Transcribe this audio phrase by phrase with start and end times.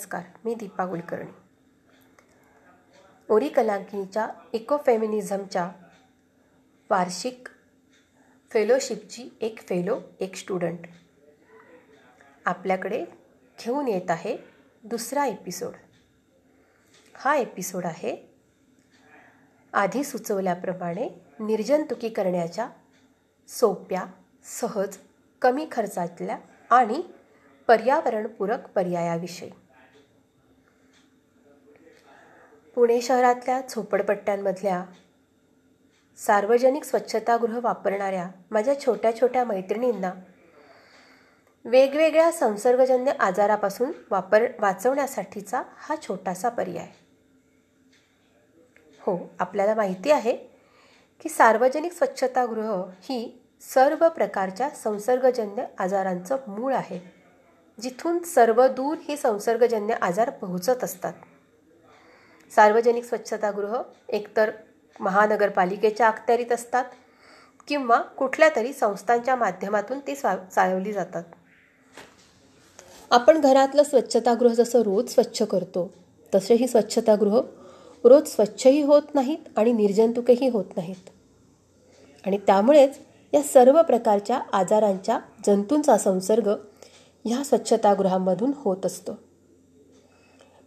[0.00, 1.30] नमस्कार मी दीपा कुलकर्णी.
[3.28, 5.70] ओरी कलांकिनीच्या इकोफेमिनिझमच्या
[6.90, 7.48] वार्षिक
[8.50, 10.78] फेलोशिपची एक फेलो एक स्टुडंट
[12.44, 13.04] आपल्याकडे
[13.64, 14.36] घेऊन येत आहे
[14.84, 15.72] दुसरा एपिसोड.
[17.14, 18.16] हा एपिसोड आहे
[19.72, 21.08] आधी सुचवल्याप्रमाणे
[21.40, 22.68] निर्जंतुकी करण्याच्या
[23.48, 24.04] सोप्या
[24.44, 24.98] सहज
[25.42, 26.38] कमी खर्चातल्या
[26.70, 27.02] आणि
[27.66, 29.50] पर्यावरणपूरक पर्यायाविषयी.
[32.80, 34.84] पुणे शहरातल्या झोपडपट्ट्यांमधल्या
[36.18, 40.12] सार्वजनिक स्वच्छतागृह वापरणाऱ्या माझ्या छोट्या छोट्या मैत्रिणींना
[41.64, 46.86] वेगवेगळ्या संसर्गजन्य आजारापासून वापर वाचवण्यासाठीचा हा छोटासा पर्याय.
[49.00, 50.36] हो आपल्याला माहिती आहे
[51.20, 52.72] की सार्वजनिक स्वच्छतागृह
[53.02, 53.40] ही
[53.74, 57.00] सर्व प्रकारच्या संसर्गजन्य आजारांचं मूळ आहे
[57.78, 61.12] जिथून सर्व दूर ही संसर्गजन्य आजार पोहोचत असतात.
[62.50, 63.76] सार्वजनिक स्वच्छतागृह
[64.08, 64.50] एकतर
[65.00, 66.84] महानगरपालिकेच्या अखत्यारीत असतात
[67.68, 71.22] किंवा कुठल्या तरी संस्थांच्या माध्यमातून ती स्वा चालवली जातात.
[73.10, 75.90] आपण घरातलं स्वच्छतागृह जसं रोज स्वच्छ करतो
[76.34, 77.40] तसे ही स्वच्छतागृह
[78.04, 81.10] रोज स्वच्छही होत नाहीत आणि निर्जंतुकही होत नाहीत.
[82.26, 82.98] आणि त्यामुळेच
[83.32, 86.48] या सर्व प्रकारच्या आजारांच्या जंतूंचा संसर्ग
[87.24, 89.18] ह्या स्वच्छतागृहांमधून होत असतो.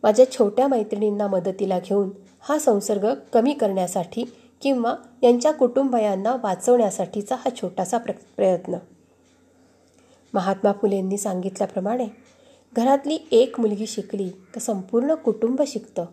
[0.03, 2.09] माझ्या छोट्या मैत्रिणींना मदतीला घेऊन
[2.39, 4.23] हा संसर्ग कमी करण्यासाठी
[4.61, 8.77] किंवा यांच्या कुटुंबयांना वाचवण्यासाठीचा हा छोटासा प्र प्रयत्न.
[10.33, 12.07] महात्मा फुलेंनी सांगितल्याप्रमाणे
[12.73, 16.05] घरातली एक मुलगी शिकली तर संपूर्ण कुटुंब शिकतं.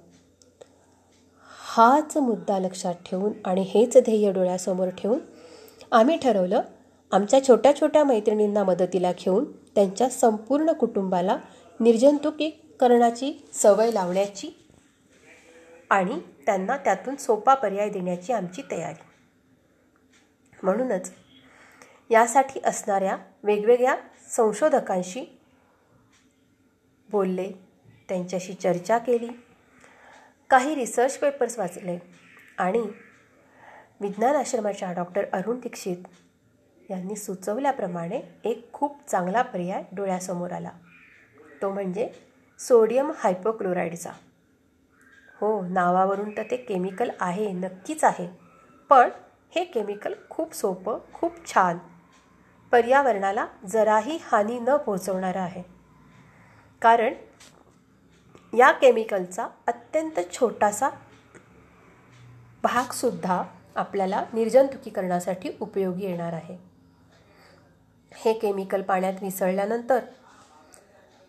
[1.77, 5.19] हाच मुद्दा लक्षात ठेवून आणि हेच ध्येय डोळ्यासमोर ठेवून
[5.93, 6.61] आम्ही ठरवलं
[7.13, 11.37] आमच्या छोट्या छोट्या मैत्रिणींना मदतीला घेऊन त्यांच्या संपूर्ण कुटुंबाला
[11.81, 14.51] निर्जंतुकी करण्याची सवय लावण्याची
[15.91, 19.03] आणि त्यांना त्यातून सोपा पर्याय देण्याची आमची तयारी.
[20.63, 21.13] म्हणूनच
[22.11, 23.97] यासाठी असणाऱ्या वेगवेगळ्या
[24.29, 25.25] संशोधकांशी
[27.11, 27.53] बोलले
[28.09, 29.29] त्यांच्याशी चर्चा केली
[30.51, 31.99] काही रिसर्च पेपर्स वाचले
[32.59, 32.83] आणि
[34.01, 35.97] विज्ञान आश्रमाच्या डॉक्टर अरुण दीक्षित
[36.91, 40.71] यांनी सुचवल्याप्रमाणे एक खूप चांगला पर्याय डोळ्यासमोर आला.
[41.63, 42.30] तो म्हणजे
[42.69, 44.11] सोडियम हायपोक्लोराईडचा.
[45.41, 48.29] हो नावावरून तर ते केमिकल आहे नक्कीच आहे.
[48.89, 49.09] पण
[49.51, 51.79] हे केमिकल खूप सोपं खूप छान.
[52.71, 55.63] पर्यावरणाला जराही हानी न पोहोचवणारं आहे.
[56.83, 57.15] कारण
[58.57, 60.89] या केमिकलचा अत्यंत छोटासा
[62.63, 63.43] भागसुद्धा
[63.75, 66.57] आपल्याला निर्जंतुकीकरणासाठी उपयोगी येणार आहे.
[68.15, 69.99] हे केमिकल पाण्यात मिसळल्यानंतर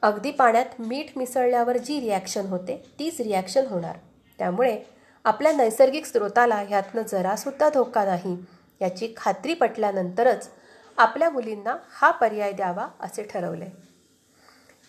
[0.04, 3.98] अगदी पाण्यात मीठ मिसळल्यावर जी रिॲक्शन होते तीच रिॲक्शन होणार.
[4.40, 4.78] त्यामुळे
[5.26, 8.36] आपल्या नैसर्गिक स्रोताला ह्यातनं जरासुद्धा धोका नाही.
[8.82, 10.50] याची खात्री पटल्यानंतरच
[10.98, 13.66] आपल्या मुलींना हा पर्याय द्यावा असे ठरवले.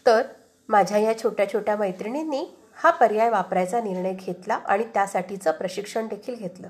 [0.06, 0.22] तर
[0.68, 2.44] माझ्या या छोट्या छोट्या मैत्रिणींनी
[2.74, 6.68] हा पर्याय वापरायचा निर्णय घेतला आणि त्यासाठीचं प्रशिक्षण देखील घेतलं.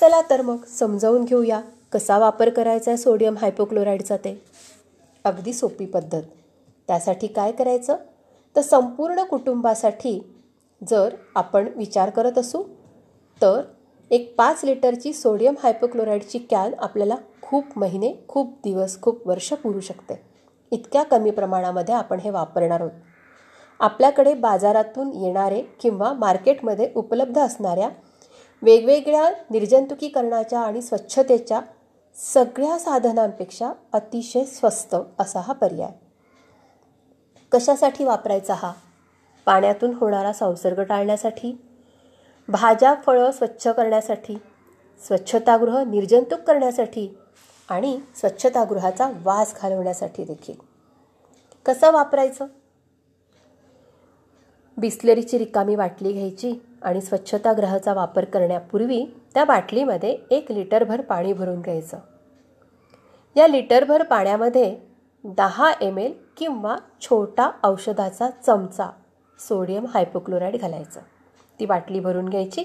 [0.00, 1.60] चला तर मग समजावून घेऊया
[1.92, 4.42] कसा वापर करायचा आहे सोडियम हायपोक्लोराईडचा ते.
[5.24, 6.22] अगदी सोपी पद्धत.
[6.88, 7.96] त्यासाठी काय करायचं?
[8.56, 10.18] तर संपूर्ण कुटुंबासाठी
[10.88, 12.62] जर आपण विचार करत असू
[13.40, 13.60] तर
[14.10, 20.20] एक पाच लिटरची सोडियम हायपोक्लोराईडची कॅन आपल्याला खूप महिने खूप दिवस खूप वर्ष पुरू शकते.
[20.72, 22.90] इतक्या कमी प्रमाणामध्ये आपण हे वापरणार आहोत.
[23.80, 27.88] आपल्याकडे बाजारातून येणारे किंवा मार्केटमध्ये उपलब्ध असणाऱ्या
[28.62, 31.60] वेगवेगळ्या निर्जंतुकीकरणाच्या आणि स्वच्छतेच्या
[32.16, 35.90] सगळ्या साधनांपेक्षा अतिशय स्वस्त असा हा पर्याय.
[37.54, 38.72] कशासाठी वापरायचा हा?
[39.46, 41.60] पाण्यातून होणारा संसर्ग टाळण्यासाठी?
[42.48, 44.36] भाज्या फळं स्वच्छ करण्यासाठी?
[45.06, 47.18] स्वच्छतागृह निर्जंतुक करण्यासाठी?
[47.70, 50.54] आणि स्वच्छतागृहाचा वास घालवण्यासाठी देखील.
[51.66, 52.46] कसं वापरायचं?
[54.76, 61.98] बिस्लरीची रिकामी बाटली घ्यायची आणि स्वच्छतागृहाचा वापर करण्यापूर्वी त्या बाटलीमध्ये एक लिटरभर पाणी भरून घ्यायचं.
[63.36, 64.76] या लिटरभर पाण्यामध्ये
[65.24, 68.90] दहा एम एल किंवा छोटा औषधाचा चमचा.
[69.38, 71.00] सोडियम हायपोक्लोराईड घालायचं.
[71.60, 72.64] ती बाटली भरून घ्यायची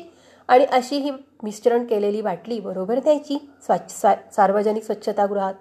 [0.50, 1.12] आणि अशी ही
[1.44, 5.54] मिश्रण केलेली बाटली बरोबर द्यायची स्वच्छ स्वा सार्वजनिक स्वच्छतागृहात.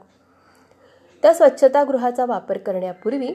[1.23, 3.33] त्या स्वच्छतागृहाचा वापर करण्यापूर्वी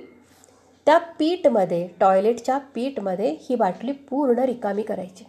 [0.87, 5.25] त्या पीठमध्ये टॉयलेटच्या पीठमध्ये ही बाटली पूर्ण रिकामी करायची.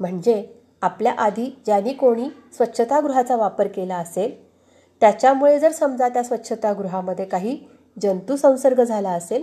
[0.00, 0.44] म्हणजे
[0.82, 4.36] आपल्या आधी ज्यांनी कोणी स्वच्छतागृहाचा वापर केला असेल
[5.02, 7.58] त्याच्यामुळे जर समजा त्या स्वच्छतागृहामध्ये काही
[7.96, 9.42] जंतू संसर्ग झाला असेल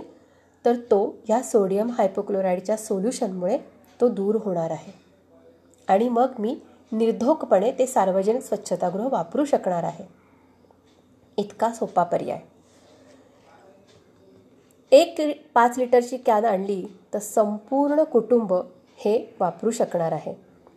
[0.64, 3.58] तर तो या सोडियम हायपोक्लोराईडच्या सोल्युशनमुळे
[4.00, 4.92] तो दूर होणार आहे.
[5.88, 6.56] आणि मग मी
[6.92, 10.04] निर्धोकपणे ते सार्वजनिक स्वच्छतागृह वापरू शकणार आहे.
[11.38, 12.40] इतका सोपा पर्याय.
[14.92, 15.20] एक
[15.54, 16.84] पाच लिटरची कॅन आणली
[17.14, 18.52] तर संपूर्ण कुटुंब
[18.96, 20.34] हे वापरू शकणार आहे.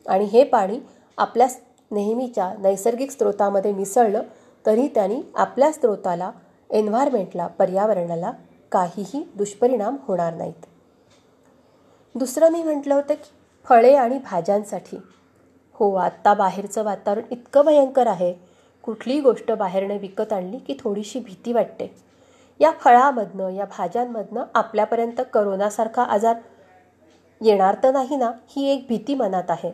[0.08, 0.80] आणि हे पाणी
[1.18, 1.48] आपल्या
[1.92, 4.24] नेहमीच्या नैसर्गिक स्रोतामध्ये मिसळलं
[4.66, 6.32] तरी त्यांनी आपल्या स्रोताला
[6.70, 8.32] एन्व्हायरमेंटला पर्यावरणाला
[8.72, 10.66] काहीही दुष्परिणाम होणार नाहीत.
[12.16, 13.32] दुसरं मी म्हटलं होतं की
[13.66, 14.98] फळे आणि भाज्यांसाठी.
[15.74, 18.34] हो आत्ता बाहेरचं वातावरण इतकं भयंकर आहे.
[18.84, 21.96] कुठलीही गोष्ट बाहेरनं विकत आणली की थोडीशी भीती वाटते.
[22.60, 26.36] या फळामधनं या भाज्यांमधनं आपल्यापर्यंत करोनासारखा आजार
[27.42, 29.72] येणार तर नाही ना ही एक भीती मनात आहे.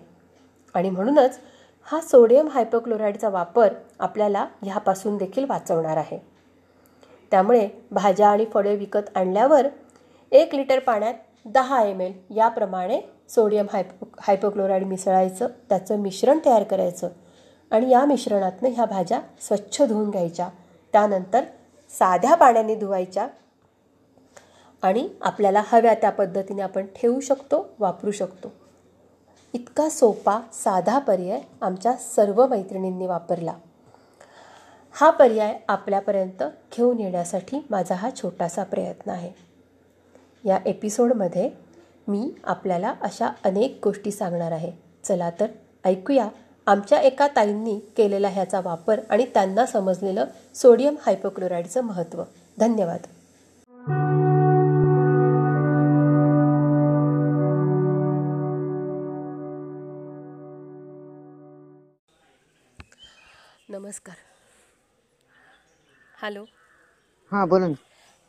[0.74, 1.40] आणि म्हणूनच
[1.84, 6.35] हा सोडियम हायपोक्लोराईडचा वापर आपल्याला ह्यापासून देखील वाचवणार आहे.
[7.32, 9.68] त्यामुळे भाज्या आणि फळे विकत आणल्यावर
[10.32, 11.14] एक लिटर पाण्यात
[11.46, 17.10] दहा एम एल याप्रमाणे सोडियम हायपो हायपोक्लोराईड मिसळायचं त्याचं मिश्रण तयार करायचं
[17.72, 20.50] आणि या मिश्रणातनं ह्या भाज्या स्वच्छ धुवून घ्यायच्या.
[20.94, 21.44] त्यानंतर
[21.90, 23.28] साध्या पाण्याने धुवायच्या
[24.82, 28.52] आणि आपल्याला हव्या त्या पद्धतीने आपण ठेवू शकतो वापरू शकतो.
[29.54, 33.54] इतका सोपा साधा पर्याय आमच्या सर्व मैत्रिणींनी वापरला.
[34.98, 36.44] हा पर्याय आपल्यापर्यंत
[36.78, 39.32] घेऊन येण्यासाठी माझा हा छोटासा प्रयत्न आहे.
[40.46, 41.50] या एपिसोडमध्ये
[42.08, 44.72] मी आपल्याला अशा अनेक गोष्टी सांगणार आहे.
[45.04, 45.48] चला तर
[45.86, 46.28] ऐकूया.
[46.68, 50.26] आमच्या एका ताईंनी केलेला ह्याचा वापर आणि त्यांना समजलेलं
[50.56, 52.24] सोडियम हायपोक्लोराईडचं महत्त्व.
[52.60, 53.00] धन्यवाद.
[63.70, 64.16] नमस्कार.
[66.26, 66.44] हॅलो.
[67.32, 67.76] हां बोला ना.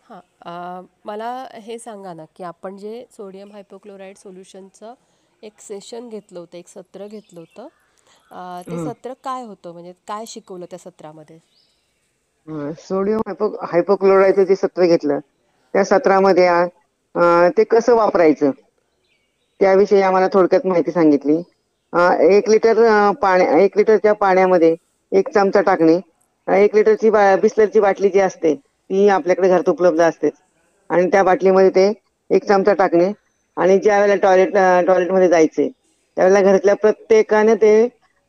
[0.09, 4.95] हां मला हे सांगा ना की आपण जे सोडियम हायपोक्लोराईड सोल्युशनचं
[5.43, 7.69] एक सेशन घेतलं होतं एक सत्र घेतलं होतं
[8.31, 9.73] अ, ते सत्र काय होतं?
[9.73, 11.39] म्हणजे काय शिकवलं त्या सत्रामध्ये?
[12.47, 15.19] अं, सोडियम हायपो हायपोक्लोराईडचं जे सत्र घेतलं
[15.75, 16.63] त्या सत्रामध्ये आ-
[17.15, 18.51] अं, ते कसं वापरायचं?
[19.61, 21.37] त्याविषयी आम्हाला थोडक्यात माहिती सांगितली.
[21.93, 24.75] अं, एक लिटर अं, पाण्या एक लिटरच्या पाण्यामध्ये
[25.13, 25.99] एक चमचा टाकणे
[26.49, 30.31] एक लिटरची बा- बिस्लरची बाटली जी असते ती आपल्याकडे घरात उपलब्ध असते.
[30.91, 31.93] आणि त्या बाटलीमध्ये ते
[32.31, 33.11] एक चमचा टाकणे
[33.57, 34.53] आणि ज्या वेळेला टॉयलेट
[34.87, 37.73] टॉयलेटमध्ये जायचे त्यावेळेला घरातल्या प्रत्येकाने ते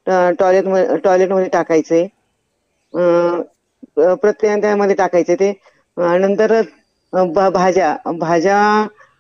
[0.07, 2.07] टॉयलेट टॉयलेटमध्ये टाकायचे.
[2.93, 5.51] प्रत्येकाने त्यामध्ये टाकायचे ते.
[5.97, 6.61] नंतर
[7.13, 8.57] भ- भाज्या भाज्या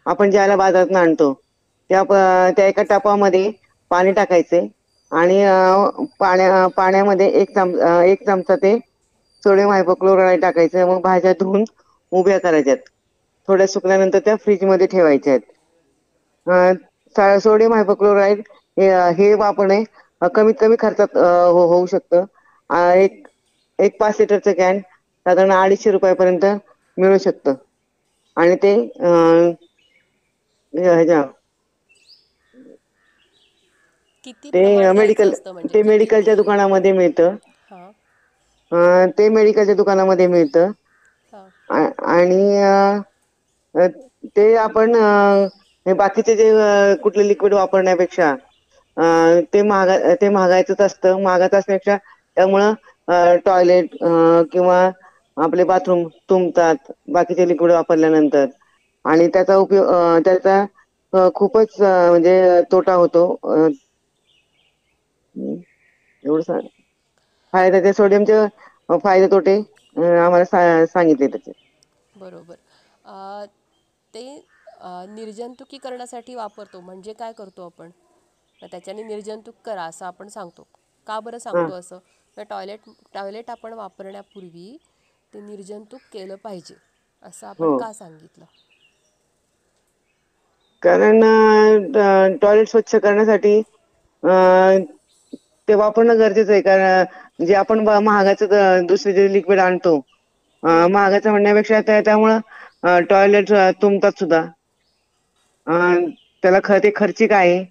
[0.05, 1.33] आपण ज्याला बाजारात आणतो
[1.89, 2.13] त्या प-
[2.57, 3.51] त्या एका टपामध्ये
[3.91, 4.59] पाणी टाकायचे
[5.11, 5.41] आणि
[6.19, 8.77] पाण्या पाण्यामध्ये एक चम एक चमचा ते
[9.43, 11.63] सोडियम हायपोक्लोराईड टाकायचं मग भाज्या धुवून
[12.11, 12.77] उभ्या करायच्यात.
[13.47, 15.41] थोड्या सुकल्यानंतर त्या फ्रीजमध्ये ठेवायच्या आहेत
[17.39, 18.41] सोडियम हायपोक्लोराईड
[19.17, 19.83] हे वापरणे
[20.31, 22.25] कमीत कमी खर्चात हो- होऊ शकतं.
[22.95, 23.27] एक
[23.79, 26.45] एक पाच लिटरचं कॅन साधारण अडीचशे रुपयापर्यंत
[26.97, 27.53] मिळू शकतं.
[28.37, 28.73] आणि ते
[30.73, 31.23] ह्याच्या
[34.53, 34.61] ते
[34.91, 37.35] मेडिकल म्हणजे ते मेडिकलच्या दुकानामध्ये मिळतं.
[38.71, 40.71] अं, ते मेडिकलच्या दुकानामध्ये मिळतं.
[41.33, 41.47] हां.
[41.69, 43.01] आ- आणि अं,
[43.75, 43.87] अं,
[44.35, 45.45] ते आपण अं,
[45.85, 48.35] हे बाकीचे जे अं, कुठले लिक्विड वापरण्यापेक्षा
[48.97, 51.21] अं, ते महागा ते महागायचंच असतं.
[51.21, 51.97] महागाचं असण्यापेक्षा
[52.37, 53.95] त्यामुळं टॉयलेट
[54.51, 54.79] किंवा
[55.37, 58.45] आपले बाथरूम तुंबतात बाकीचे लिक्विड वापरल्यानंतर.
[59.05, 60.59] आणि त्याचा उपयोग अं, त्याचा
[61.13, 63.25] अं, खूपच अं, म्हणजे तोटा होतो.
[63.43, 63.69] अं,
[66.23, 66.67] एवढं सांग.
[67.53, 68.37] फायदा ते सोडियमचे
[68.99, 69.55] फायदे तोटे
[69.95, 71.51] आम्हाला सा- सांगितले त्याचे.
[72.15, 72.57] बरोबर.
[73.05, 73.45] अ,
[74.13, 74.23] ते
[74.79, 77.89] अ, निर्जंतुकीकरणासाठी वापरतो म्हणजे काय करतो आपण?
[78.59, 80.67] त्याच्याने निर्जंतुक करा असं आपण सांगतो.
[81.07, 81.99] का बरं सांगतो असं?
[82.43, 84.77] टॉयलेट टॉयलेट आपण वापरण्यापूर्वी
[85.33, 86.75] ते निर्जंतुक केलं पाहिजे
[87.23, 87.75] असं आपण हो.
[87.75, 88.45] का सांगितलं?
[90.83, 91.21] कारण
[92.37, 93.57] टॉयलेट स्वच्छ करण्यासाठी
[94.23, 94.83] अं,
[95.67, 96.61] ते वापरणं गरजेचं आहे.
[96.61, 99.99] कारण जे आपण महागाचं दुसरे जे लिक्विड आणतो
[100.63, 104.45] महागाचं म्हणण्यापेक्षा त्या त्यामुळं टॉयलेट तुंबतात सुद्धा.
[106.43, 107.63] त्याला ख ते खर्चिक आहे.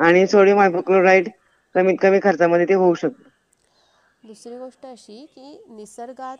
[0.00, 1.28] आणि सोडियम हायपोक्लोराईड
[1.74, 3.28] कमीत कमी खर्चामध्ये ते होऊ शकतं.
[4.24, 6.38] दुसरी गोष्ट अशी की निसर्गात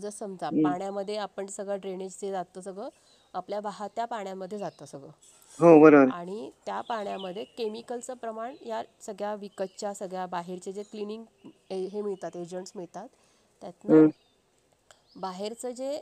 [0.00, 0.50] जर समजा.
[0.62, 2.88] पाण्यामध्ये आपण सगळं ड्रेनेज जे जातं सगळं
[3.34, 5.10] आपल्या वाहत्या पाण्यामध्ये जातं सगळं.
[5.60, 6.10] हो बरोबर.
[6.10, 11.24] आणि त्या पाण्यामध्ये केमिकलचं प्रमाण या सगळ्या विकतच्या सगळ्या बाहेरचे जे क्लिनिंग
[11.70, 13.08] हे मिळतात एजंट्स मिळतात
[13.62, 14.00] त्यातनं.
[15.16, 15.98] बाहेरचं जे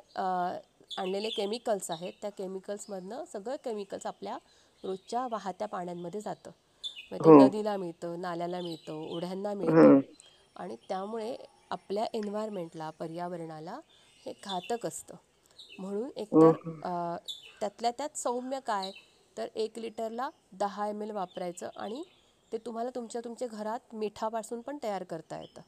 [0.97, 4.37] आणलेले केमिकल्स आहेत त्या केमिकल्समधनं सगळं केमिकल्स आपल्या
[4.85, 6.51] रोजच्या वाहत्या पाण्यांमध्ये जातं.
[7.13, 7.31] म्हणजे.
[7.33, 9.95] नदीला मिळतं नाल्याला मिळतं ओढ्यांना मिळतं
[10.57, 11.37] आणि त्यामुळे
[11.71, 13.79] आपल्या एन्व्हायरमेंटला पर्यावरणाला
[14.27, 15.15] हे घातक असतं.
[15.79, 17.17] म्हणून एकतर अ,
[17.61, 18.91] त्यातल्या त्यात सौम्य काय?
[19.37, 22.03] तर एक लिटरला दहा एम एल वापरायचं आणि
[22.53, 25.61] ते तुम्हाला तुमच्या तुमच्या घरात मिठापासून पण तयार करता येतं.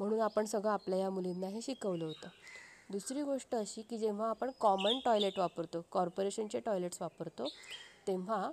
[0.00, 2.28] म्हणून आपण सगळं आपल्या या मुलींना हे शिकवलं होतं.
[2.90, 7.48] दुसरी गोष्ट अशी की जेव्हा आपण कॉमन टॉयलेट वापरतो कॉर्पोरेशनचे टॉयलेट्स वापरतो
[8.06, 8.50] तेव्हा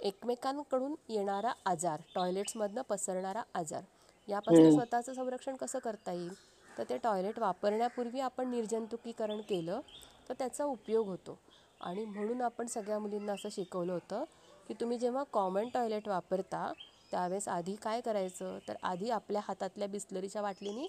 [0.00, 3.82] एकमेकांकडून येणारा आजार टॉयलेट्समधनं पसरणारा आजार
[4.28, 6.34] यापासून स्वतःचं संरक्षण कसं करता येईल?
[6.76, 9.80] तर ते टॉयलेट वापरण्यापूर्वी आपण निर्जंतुकीकरण केलं.
[10.28, 11.38] तर त्याचा उपयोग होतो.
[11.80, 14.24] आणि म्हणून आपण सगळ्या मुलींना असं शिकवलं होतं
[14.68, 16.72] की तुम्ही जेव्हा कॉमन टॉयलेट वापरता
[17.12, 18.58] त्यावेळेस आधी काय करायचं?
[18.68, 20.88] तर आधी आपल्या हातातल्या बिस्लरीच्या बाटलीनी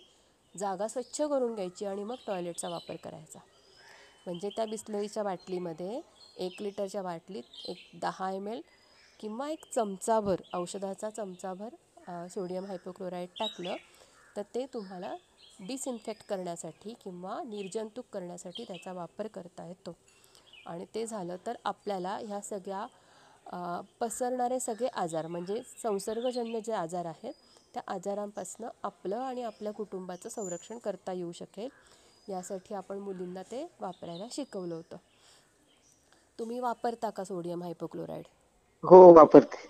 [0.56, 3.40] जागा स्वच्छ करून घ्यायची आणि मग टॉयलेटचा वापर करायचा.
[4.26, 6.00] म्हणजे त्या बिस्लरीच्या बाटलीमध्ये
[6.38, 8.62] एक लिटरच्या बाटलीत एक दहा एम एल
[9.20, 13.76] किंवा एक चमचाभर औषधाचा चमचाभर सोडियम हायपोक्लोराईड टाकलं
[14.36, 15.16] तर ते तुम्हाला
[15.60, 19.96] डिसइन्फेक्ट करण्यासाठी किंवा निर्जंतुक करण्यासाठी त्याचा वापर करता येतो.
[20.66, 22.86] आणि ते झालं तर आपल्याला ह्या सगळ्या
[24.00, 27.34] पसरणारे सगळे आजार म्हणजे संसर्गजन्य जे आजार आहेत
[27.76, 31.70] त्या आजारांपासून आपलं आणि आपल्या कुटुंबाचं संरक्षण करता येऊ शकेल.
[32.28, 34.98] यासाठी आपण मुलींना ते वापरायला शिकवलं होतं.
[36.40, 38.26] तुम्ही वापरता का सोडियम हायपोक्लोराईड?
[38.84, 39.68] हो वापरते.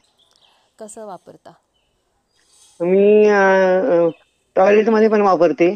[0.79, 1.55] कसं वापरता?
[2.79, 3.03] मी
[4.55, 5.69] टॉयलेटमध्ये पण वापरते.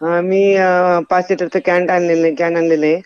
[0.00, 3.00] अं, मी अं, पाच लिटरचं कॅन आणलेलं कॅन आणलेलं आहे.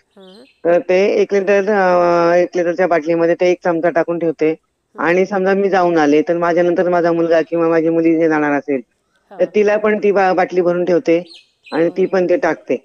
[0.65, 4.55] तर ते एक लिटर अं, एक लिटरच्या बाटलीमध्ये ते एक चमचा टाकून ठेवते.
[4.95, 8.51] आणि समजा मी जाऊन आले तर माझ्या नंतर माझा मुलगा किंवा माझी मुली जे जाणार
[8.51, 8.81] असेल
[9.31, 11.23] तर तिला पण ती बा- बाटली भरून ठेवते
[11.71, 12.77] आणि ती पण ते टाकते.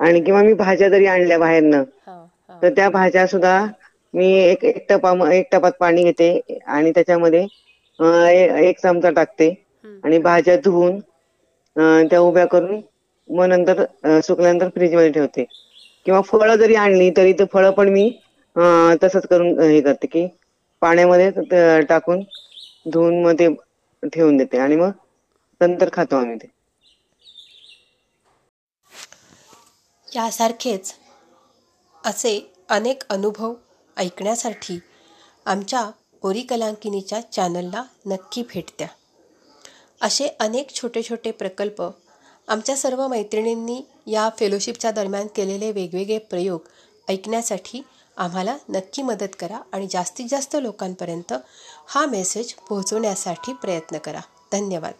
[0.00, 2.16] आणि किंवा मी भाज्या जरी आणल्या बाहेरनं हां
[2.48, 2.58] हां.
[2.62, 3.66] तर त्या भाज्या सुद्धा
[4.14, 7.46] मी एक एक टपा एक टपात पाणी घेते आणि त्याच्यामध्ये
[8.00, 9.48] अं, ए- एक चमचा टाकते.
[10.04, 10.98] आणि भाज्या धुवून
[11.76, 12.80] त्या उभ्या करून
[13.28, 15.44] मग नंतर सुकल्यानंतर सुकल्यानंतर फ्रीजमध्ये ठेवते.
[16.06, 18.08] किंवा फळं जरी आणली तरी ते फळं पण मी
[19.02, 20.26] तसंच करून हे करते की
[20.82, 22.22] पाण्यामध्ये त- टाकून
[22.86, 23.48] धुवून मग ते
[24.02, 24.90] ठेवून देते आणि मग
[25.60, 26.46] नंतर खातो आम्ही ते.
[30.08, 30.92] यासारखेच
[32.04, 32.32] असे
[32.70, 33.54] अनेक अनुभव
[33.96, 34.78] ऐकण्यासाठी
[35.46, 35.90] आमच्या
[36.22, 38.88] ओरी कलांकिनीच्या चॅनलला नक्की भेट द्या.
[40.02, 41.82] असे अनेक छोटे छोटे प्रकल्प
[42.48, 46.60] आमच्या सर्व मैत्रिणींनी या फेलोशिपच्या दरम्यान केलेले वेगवेगळे प्रयोग
[47.08, 47.82] ऐकण्यासाठी
[48.16, 51.32] आम्हाला नक्की मदत करा आणि जास्तीत जास्त लोकांपर्यंत
[51.86, 54.20] हा मेसेज पोहोचवण्यासाठी प्रयत्न करा.
[54.52, 54.92] धन्यवाद.